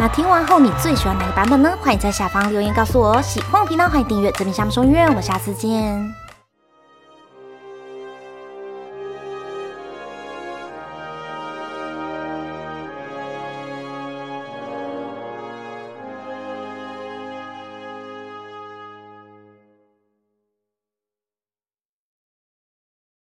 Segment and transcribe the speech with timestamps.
[0.00, 1.76] 那听完后你最喜欢哪个版本呢？
[1.78, 3.20] 欢迎在下方留言告诉我哦。
[3.20, 4.32] 喜欢我频道欢迎订阅。
[4.32, 6.19] 这边下面说音乐我们下次见。